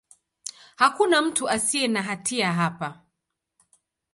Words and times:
Hakuna 0.75 1.21
mtu 1.21 1.49
asiye 1.49 1.87
na 1.87 2.01
hatia 2.03 2.53
hapa. 2.53 3.01